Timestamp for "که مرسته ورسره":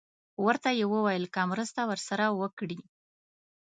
1.33-2.25